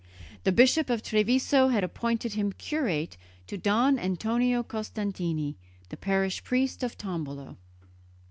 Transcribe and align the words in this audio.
The 0.45 0.51
Bishop 0.51 0.89
of 0.89 1.03
Treviso 1.03 1.67
had 1.67 1.83
appointed 1.83 2.33
him 2.33 2.53
curate 2.53 3.17
to 3.45 3.55
Don 3.55 3.99
Antonio 3.99 4.63
Costantini, 4.63 5.57
the 5.89 5.95
parish 5.97 6.43
priest 6.43 6.81
of 6.81 6.97
Tombolo. 6.97 7.55